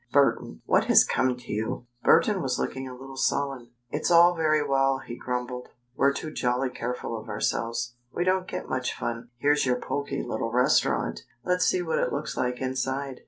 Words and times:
Burton, 0.11 0.63
what 0.65 0.85
has 0.85 1.03
come 1.03 1.37
to 1.37 1.51
you?" 1.53 1.85
Burton 2.01 2.41
was 2.41 2.57
looking 2.57 2.87
a 2.87 2.95
little 2.95 3.15
sullen. 3.15 3.69
"It's 3.91 4.09
all 4.09 4.33
very 4.33 4.67
well," 4.67 4.97
he 4.97 5.15
grumbled. 5.15 5.67
"We're 5.95 6.11
too 6.11 6.31
jolly 6.31 6.71
careful 6.71 7.15
of 7.15 7.29
ourselves. 7.29 7.93
We 8.11 8.23
don't 8.23 8.47
get 8.47 8.67
much 8.67 8.95
fun. 8.97 9.29
Here's 9.37 9.67
your 9.67 9.79
poky 9.79 10.23
little 10.23 10.51
restaurant. 10.51 11.19
Let's 11.45 11.65
see 11.67 11.83
what 11.83 11.99
it 11.99 12.11
looks 12.11 12.35
like 12.35 12.59
inside." 12.59 13.19